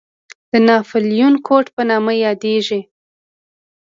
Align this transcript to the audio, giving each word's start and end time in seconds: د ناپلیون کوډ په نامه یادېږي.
د 0.51 0.53
ناپلیون 0.67 1.33
کوډ 1.47 1.65
په 1.75 1.81
نامه 1.89 2.13
یادېږي. 2.25 2.79